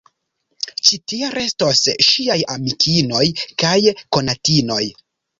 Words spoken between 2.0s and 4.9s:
ŝiaj amikinoj kaj konatinoj.